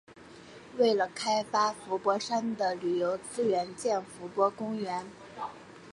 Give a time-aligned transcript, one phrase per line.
[0.79, 5.05] 为了开发伏波山的旅游资源建伏波公园。